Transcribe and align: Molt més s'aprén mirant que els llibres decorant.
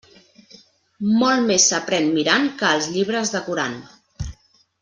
Molt 1.23 1.45
més 1.51 1.69
s'aprén 1.73 2.09
mirant 2.17 2.49
que 2.63 2.73
els 2.79 2.91
llibres 2.97 3.37
decorant. 3.39 3.81